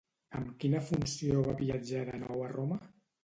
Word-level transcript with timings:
Amb 0.37 0.47
quina 0.63 0.79
funció 0.85 1.43
va 1.49 1.55
viatjar 1.61 2.01
de 2.09 2.17
nou 2.23 2.41
a 2.47 2.51
Roma? 2.55 2.81